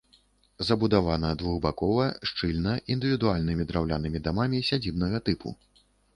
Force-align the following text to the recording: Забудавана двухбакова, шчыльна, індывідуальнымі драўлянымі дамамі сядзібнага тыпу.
Забудавана 0.69 1.29
двухбакова, 1.41 2.07
шчыльна, 2.31 2.73
індывідуальнымі 2.95 3.69
драўлянымі 3.75 4.25
дамамі 4.31 4.65
сядзібнага 4.73 5.23
тыпу. 5.31 5.49